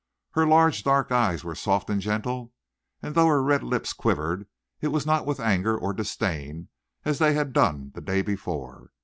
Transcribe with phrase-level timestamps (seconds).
[0.31, 2.53] Her large dark eyes were soft and gentle,
[3.03, 4.47] and though her red lips quivered,
[4.81, 6.69] it was not with anger or disdain
[7.05, 8.89] as they had done the day before.